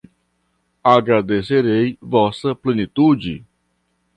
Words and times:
Agradecerei 0.83 1.95
vossa 2.01 2.55
plenitude 2.55 3.45